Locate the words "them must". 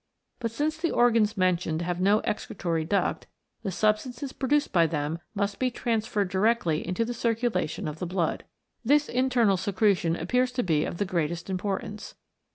4.87-5.59